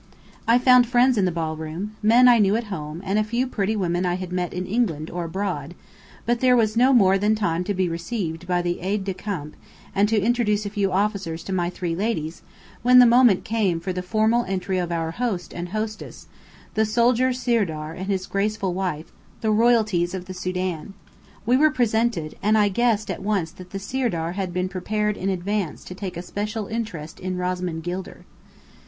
[0.47, 3.75] I found friends in the ballroom: men I knew at home, and a few pretty
[3.75, 5.75] women I had met in England or abroad:
[6.25, 9.55] but there was no more than time to be received by the Aide de Camp,
[9.93, 12.41] and to introduce a few officers to my three ladies,
[12.81, 16.25] when the moment came for the formal entry of our host and hostess,
[16.73, 19.11] the soldier Sirdar and his graceful wife,
[19.41, 20.95] the Royalties of the Sudan.
[21.45, 25.29] We were presented: and I guessed at once that the Sirdar had been prepared in
[25.29, 28.25] advance to take a special interest in Rosamond Gilder.